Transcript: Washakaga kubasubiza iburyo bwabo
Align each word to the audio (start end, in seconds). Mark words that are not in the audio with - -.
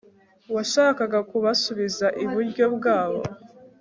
Washakaga 0.55 1.19
kubasubiza 1.29 2.07
iburyo 2.23 2.65
bwabo 2.75 3.21